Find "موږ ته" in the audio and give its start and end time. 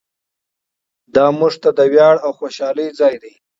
1.39-1.69